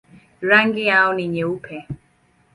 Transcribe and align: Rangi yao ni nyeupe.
Rangi 0.41 0.85
yao 0.85 1.13
ni 1.13 1.27
nyeupe. 1.27 1.87